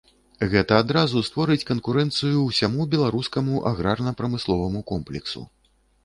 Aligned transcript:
Гэта 0.51 0.73
адразу 0.83 1.17
створыць 1.27 1.65
канкурэнцыю 1.71 2.37
ўсяму 2.45 2.87
беларускаму 2.93 3.59
аграрна-прамысловаму 3.73 4.81
комплексу. 4.93 5.45